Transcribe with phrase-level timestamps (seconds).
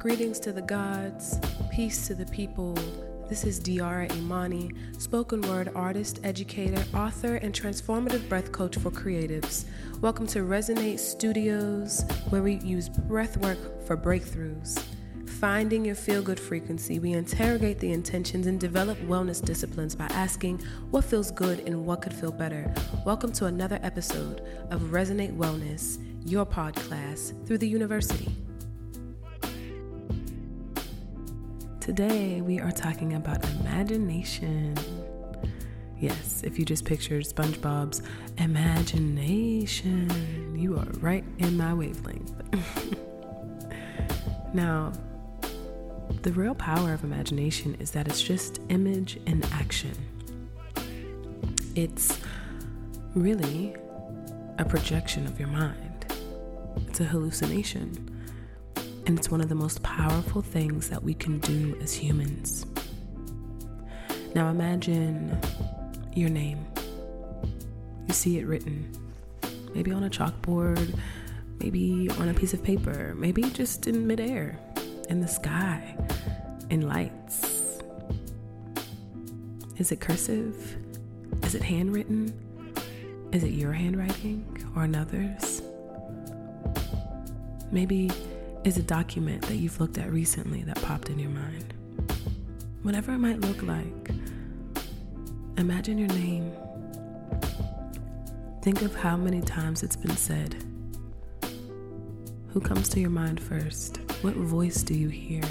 [0.00, 1.38] Greetings to the gods,
[1.70, 2.72] peace to the people.
[3.28, 9.66] This is Diara Imani, spoken word artist, educator, author, and transformative breath coach for creatives.
[10.00, 14.82] Welcome to Resonate Studios, where we use breath work for breakthroughs.
[15.38, 20.60] Finding your feel good frequency, we interrogate the intentions and develop wellness disciplines by asking
[20.90, 22.72] what feels good and what could feel better.
[23.04, 24.40] Welcome to another episode
[24.70, 28.34] of Resonate Wellness, your pod class through the university.
[31.90, 34.78] Today, we are talking about imagination.
[35.98, 38.00] Yes, if you just pictured SpongeBob's
[38.38, 40.08] imagination,
[40.56, 42.32] you are right in my wavelength.
[44.54, 44.92] now,
[46.22, 49.96] the real power of imagination is that it's just image in action.
[51.74, 52.20] It's
[53.16, 53.74] really
[54.58, 56.06] a projection of your mind,
[56.86, 58.09] it's a hallucination.
[59.10, 62.64] And it's one of the most powerful things that we can do as humans.
[64.36, 65.36] Now imagine
[66.14, 66.64] your name.
[68.06, 68.88] You see it written,
[69.74, 70.96] maybe on a chalkboard,
[71.58, 74.56] maybe on a piece of paper, maybe just in midair,
[75.08, 75.96] in the sky,
[76.70, 77.80] in lights.
[79.76, 80.76] Is it cursive?
[81.42, 82.32] Is it handwritten?
[83.32, 84.44] Is it your handwriting
[84.76, 85.62] or another's?
[87.72, 88.08] Maybe
[88.64, 91.72] is a document that you've looked at recently that popped in your mind.
[92.82, 94.10] Whatever it might look like,
[95.56, 96.52] imagine your name.
[98.62, 100.62] Think of how many times it's been said.
[102.48, 103.98] Who comes to your mind first?
[104.22, 105.42] What voice do you hear?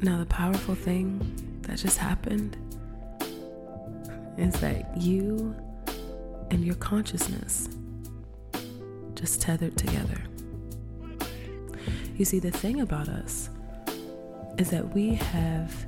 [0.00, 2.56] Now, the powerful thing that just happened
[4.38, 5.54] is that you
[6.50, 7.68] and your consciousness
[9.14, 10.22] just tethered together.
[12.16, 13.50] You see, the thing about us
[14.56, 15.86] is that we have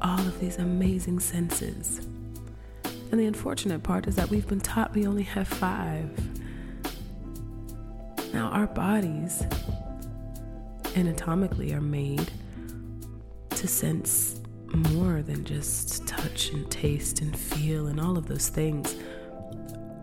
[0.00, 2.06] all of these amazing senses.
[3.10, 6.10] And the unfortunate part is that we've been taught we only have five.
[8.32, 9.44] Now, our bodies
[10.96, 12.30] anatomically are made
[13.50, 14.40] to sense
[14.74, 18.96] more than just touch and taste and feel and all of those things.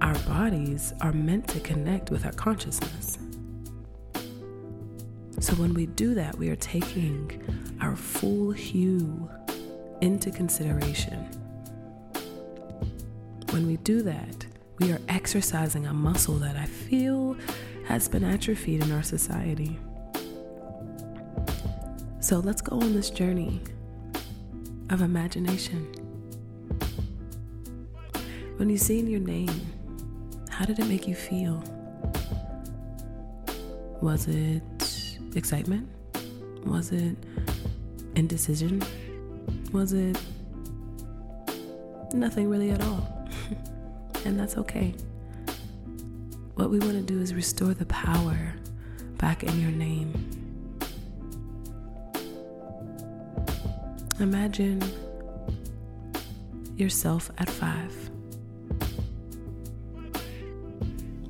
[0.01, 3.17] Our bodies are meant to connect with our consciousness.
[5.39, 9.29] So when we do that, we are taking our full hue
[10.01, 11.25] into consideration.
[13.51, 14.45] When we do that,
[14.79, 17.35] we are exercising a muscle that I feel
[17.85, 19.79] has been atrophied in our society.
[22.19, 23.61] So let's go on this journey
[24.89, 25.87] of imagination.
[28.57, 29.49] When you seen your name,
[30.49, 31.63] how did it make you feel?
[34.01, 34.63] Was it
[35.35, 35.87] excitement?
[36.65, 37.15] Was it
[38.15, 38.83] indecision?
[39.71, 40.19] Was it
[42.13, 43.27] nothing really at all?
[44.25, 44.93] and that's okay.
[46.55, 48.53] What we want to do is restore the power
[49.17, 50.38] back in your name.
[54.19, 54.83] Imagine
[56.75, 57.95] yourself at five.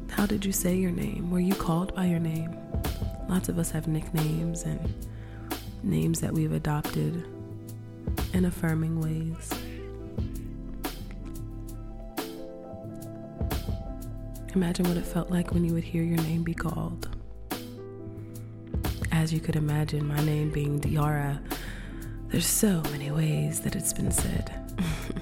[0.09, 1.29] How did you say your name?
[1.29, 2.57] Were you called by your name?
[3.29, 4.91] Lots of us have nicknames and
[5.83, 7.25] names that we've adopted
[8.33, 9.53] in affirming ways.
[14.55, 17.07] Imagine what it felt like when you would hear your name be called.
[19.11, 21.39] As you could imagine, my name being Diara
[22.29, 24.51] there's so many ways that it's been said.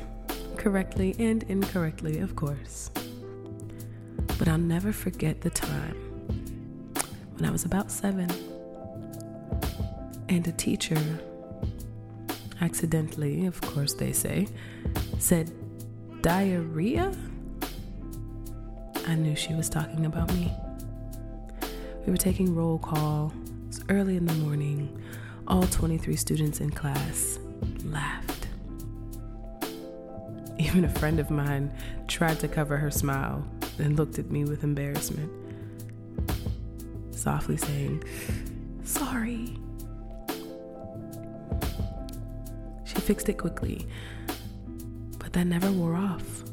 [0.57, 2.91] Correctly and incorrectly, of course.
[4.37, 5.95] But I'll never forget the time
[7.35, 8.29] when I was about seven
[10.27, 11.01] and a teacher
[12.59, 14.47] accidentally, of course they say,
[15.17, 15.51] said
[16.21, 17.15] diarrhea.
[19.07, 20.51] I knew she was talking about me.
[22.05, 23.31] We were taking roll call.
[23.45, 25.01] It was early in the morning.
[25.47, 27.39] All 23 students in class
[27.85, 28.47] laughed.
[30.59, 31.71] Even a friend of mine
[32.07, 33.47] tried to cover her smile
[33.79, 35.31] and looked at me with embarrassment,
[37.11, 38.03] softly saying,
[38.83, 39.55] Sorry.
[42.83, 43.87] She fixed it quickly,
[45.17, 46.43] but that never wore off.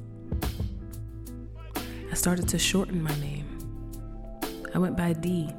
[2.10, 3.48] I started to shorten my name.
[4.72, 5.52] I went by D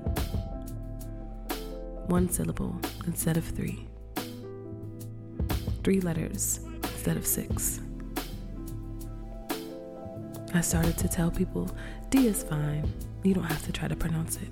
[2.08, 3.88] one syllable instead of three,
[5.84, 7.80] three letters instead of six.
[10.54, 11.70] I started to tell people
[12.10, 12.92] D is fine.
[13.24, 14.50] You don't have to try to pronounce it.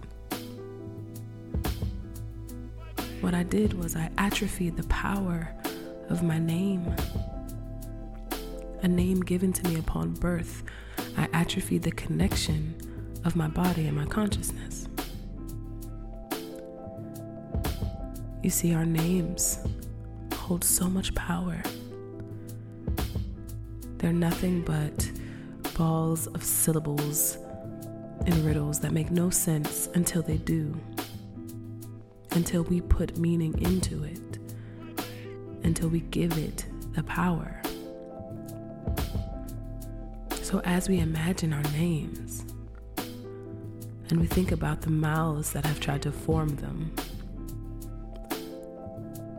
[3.22, 5.48] What I did was I atrophied the power
[6.10, 6.94] of my name.
[8.82, 10.64] A name given to me upon birth,
[11.18, 12.76] I atrophied the connection
[13.24, 14.88] of my body and my consciousness.
[18.44, 19.58] You see, our names
[20.34, 21.64] hold so much power.
[24.00, 25.10] They're nothing but
[25.76, 27.38] balls of syllables
[28.26, 30.78] and riddles that make no sense until they do,
[32.32, 34.40] until we put meaning into it,
[35.64, 37.62] until we give it the power.
[40.42, 42.44] So, as we imagine our names
[44.10, 46.94] and we think about the mouths that have tried to form them,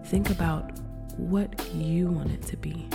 [0.04, 0.70] think about
[1.16, 2.86] what you want it to be.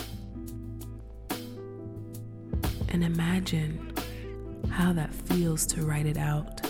[2.90, 3.94] And imagine
[4.70, 6.62] how that feels to write it out.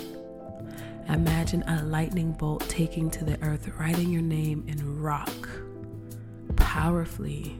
[1.07, 5.49] Imagine a lightning bolt taking to the earth, writing your name in rock,
[6.55, 7.59] powerfully,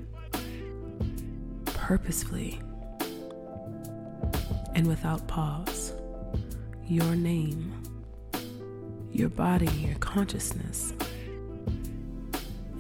[1.66, 2.60] purposefully,
[4.76, 5.94] and without pause.
[6.86, 7.74] Your name,
[9.12, 10.94] your body, your consciousness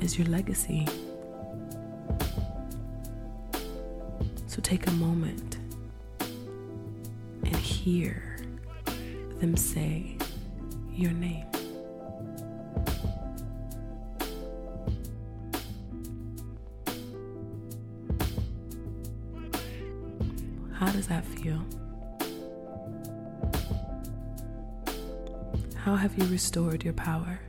[0.01, 0.87] is your legacy.
[4.47, 5.57] So take a moment
[7.43, 8.37] and hear
[9.39, 10.17] them say
[10.91, 11.45] your name.
[20.73, 21.61] How does that feel?
[25.75, 27.39] How have you restored your power?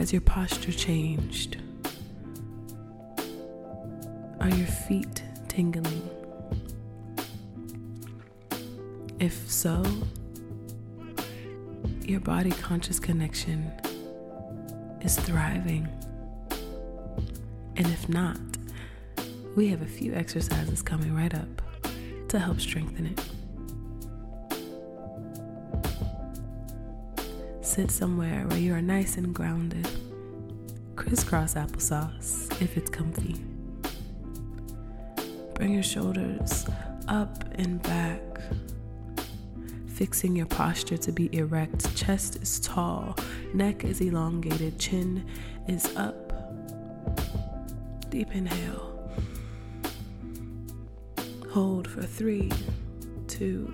[0.00, 1.58] Has your posture changed?
[4.40, 6.08] Are your feet tingling?
[9.18, 9.84] If so,
[12.00, 13.70] your body conscious connection
[15.02, 15.86] is thriving.
[17.76, 18.40] And if not,
[19.54, 21.60] we have a few exercises coming right up
[22.28, 23.20] to help strengthen it.
[27.80, 29.88] Sit somewhere where you are nice and grounded.
[30.96, 33.36] Crisscross applesauce if it's comfy.
[35.54, 36.66] Bring your shoulders
[37.08, 38.20] up and back,
[39.86, 41.96] fixing your posture to be erect.
[41.96, 43.16] Chest is tall,
[43.54, 45.26] neck is elongated, chin
[45.66, 46.34] is up.
[48.10, 49.10] Deep inhale.
[51.48, 52.52] Hold for three,
[53.26, 53.72] two,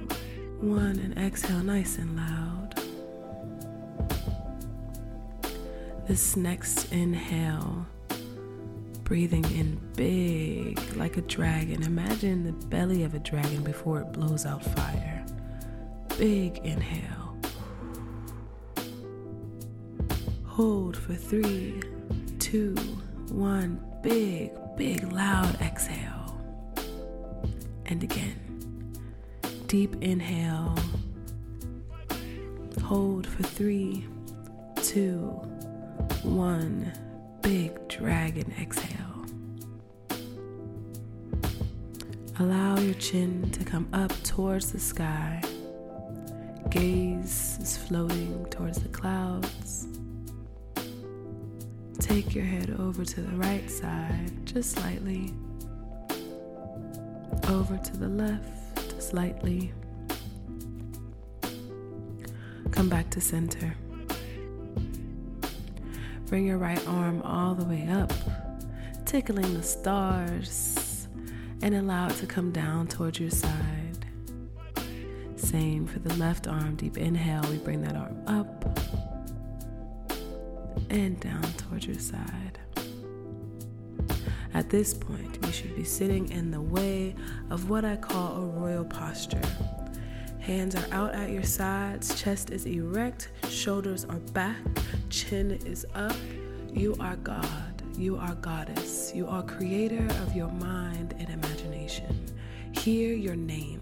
[0.60, 2.55] one, and exhale nice and loud.
[6.06, 7.84] This next inhale,
[9.02, 11.82] breathing in big like a dragon.
[11.82, 15.26] Imagine the belly of a dragon before it blows out fire.
[16.16, 17.36] Big inhale.
[20.44, 21.82] Hold for three,
[22.38, 22.76] two,
[23.32, 23.82] one.
[24.00, 26.40] Big, big, loud exhale.
[27.86, 28.40] And again.
[29.66, 30.78] Deep inhale.
[32.84, 34.06] Hold for three,
[34.76, 35.42] two,
[36.26, 36.92] one
[37.40, 39.24] big dragon exhale.
[42.38, 45.42] Allow your chin to come up towards the sky.
[46.68, 49.86] Gaze is floating towards the clouds.
[52.00, 55.32] Take your head over to the right side, just slightly.
[57.48, 59.72] Over to the left, slightly.
[62.72, 63.74] Come back to center.
[66.26, 68.12] Bring your right arm all the way up,
[69.04, 71.06] tickling the stars,
[71.62, 74.06] and allow it to come down towards your side.
[75.36, 76.74] Same for the left arm.
[76.74, 78.78] Deep inhale, we bring that arm up
[80.90, 82.58] and down towards your side.
[84.52, 87.14] At this point, you should be sitting in the way
[87.50, 89.42] of what I call a royal posture.
[90.40, 94.56] Hands are out at your sides, chest is erect, shoulders are back,
[95.10, 96.16] chin is up.
[96.72, 97.82] You are God.
[97.96, 99.12] You are goddess.
[99.14, 102.26] You are creator of your mind and imagination.
[102.72, 103.80] Hear your name.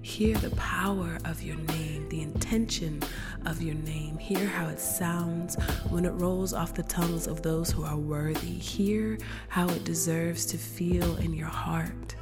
[0.00, 3.02] Hear the power of your name, the intention
[3.44, 4.16] of your name.
[4.16, 5.56] Hear how it sounds
[5.90, 8.54] when it rolls off the tongues of those who are worthy.
[8.54, 12.14] Hear how it deserves to feel in your heart.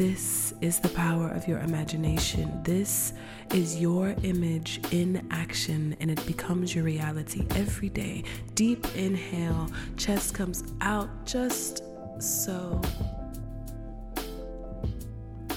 [0.00, 2.62] This is the power of your imagination.
[2.62, 3.12] This
[3.52, 8.24] is your image in action, and it becomes your reality every day.
[8.54, 11.82] Deep inhale, chest comes out just
[12.18, 12.80] so.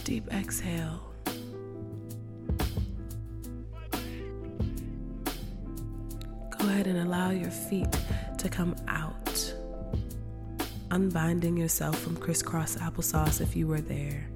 [0.03, 0.99] Deep exhale.
[6.49, 7.87] Go ahead and allow your feet
[8.39, 9.55] to come out,
[10.91, 14.27] unbinding yourself from crisscross applesauce if you were there.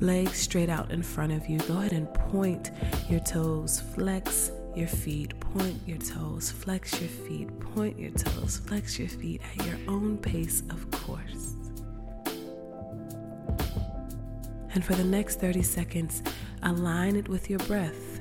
[0.00, 1.58] Legs straight out in front of you.
[1.60, 2.70] Go ahead and point
[3.08, 8.98] your toes, flex your feet, point your toes, flex your feet, point your toes, flex
[8.98, 11.54] your feet at your own pace, of course.
[14.74, 16.22] And for the next 30 seconds,
[16.62, 18.20] align it with your breath.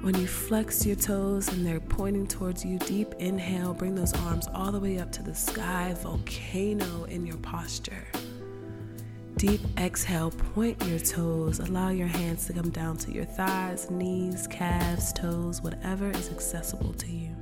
[0.00, 4.48] When you flex your toes and they're pointing towards you, deep inhale, bring those arms
[4.54, 8.06] all the way up to the sky, volcano in your posture.
[9.36, 11.58] Deep exhale, point your toes.
[11.58, 16.92] Allow your hands to come down to your thighs, knees, calves, toes, whatever is accessible
[16.94, 17.34] to you.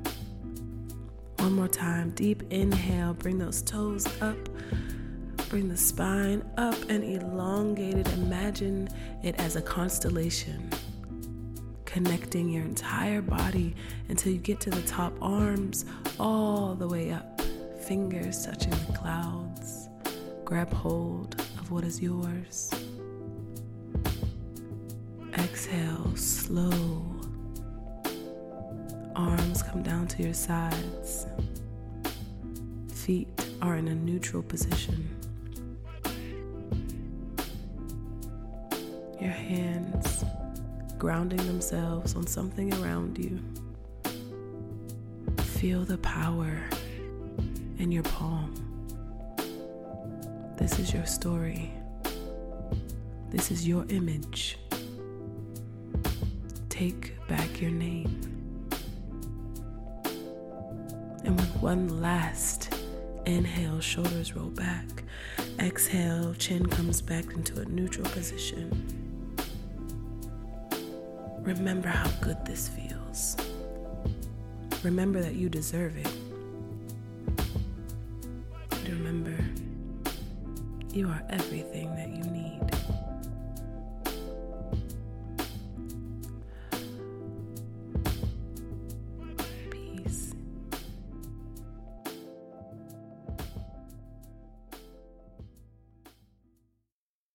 [1.38, 2.10] One more time.
[2.10, 4.36] Deep inhale, bring those toes up.
[5.50, 8.12] Bring the spine up and elongate it.
[8.14, 8.88] Imagine
[9.22, 10.70] it as a constellation,
[11.84, 13.74] connecting your entire body
[14.08, 15.84] until you get to the top, arms
[16.18, 17.42] all the way up,
[17.82, 19.88] fingers touching the clouds.
[20.44, 21.41] Grab hold
[21.72, 22.70] what is yours.
[25.38, 27.02] Exhale, slow.
[29.16, 31.26] Arms come down to your sides.
[32.92, 33.26] Feet
[33.62, 35.08] are in a neutral position.
[39.18, 40.24] Your hands
[40.98, 43.40] grounding themselves on something around you.
[45.42, 46.68] Feel the power
[47.78, 48.61] in your palm.
[50.62, 51.72] This is your story.
[53.30, 54.60] This is your image.
[56.68, 58.20] Take back your name.
[61.24, 62.72] And with one last
[63.26, 65.02] inhale, shoulders roll back.
[65.58, 68.86] Exhale, chin comes back into a neutral position.
[71.40, 73.36] Remember how good this feels.
[74.84, 76.21] Remember that you deserve it.
[80.92, 82.31] You are everything that you.